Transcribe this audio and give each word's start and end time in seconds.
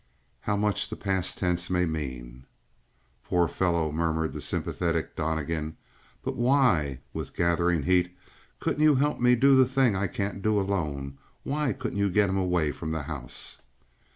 How 0.41 0.55
much 0.55 0.89
the 0.89 0.95
past 0.95 1.37
tense 1.37 1.69
may 1.69 1.85
mean! 1.85 2.47
"Poor 3.23 3.47
fellow," 3.47 3.91
murmured 3.91 4.33
the 4.33 4.41
sympathetic 4.41 5.15
Donnegan. 5.15 5.77
"But 6.23 6.35
why," 6.35 7.01
with 7.13 7.35
gathering 7.35 7.83
heat, 7.83 8.17
"couldn't 8.59 8.81
you 8.81 8.95
help 8.95 9.19
me 9.19 9.35
to 9.35 9.39
do 9.41 9.55
the 9.55 9.65
thing 9.67 9.95
I 9.95 10.07
can't 10.07 10.41
do 10.41 10.59
alone? 10.59 11.19
Why 11.43 11.71
couldn't 11.73 11.99
you 11.99 12.09
get 12.09 12.31
him 12.31 12.37
away 12.39 12.71
from 12.71 12.89
the 12.89 13.03
house?" 13.03 13.61